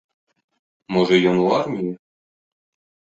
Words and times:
Можа 0.97 1.15
ён 1.33 1.37
у 1.43 1.45
арміі? 1.61 1.91